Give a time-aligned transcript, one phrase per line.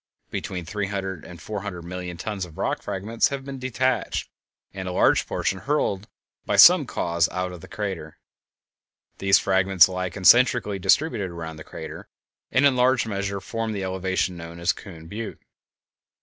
[0.31, 4.31] Between three hundred and four hundred million tons of rock fragments have been detached,
[4.73, 6.07] and a large portion hurled
[6.43, 8.17] by some cause out of the crater.
[9.19, 12.07] These fragments lie concentrically distributed around the crater,
[12.51, 15.39] and in large measure form the elevation known as Coon Butte.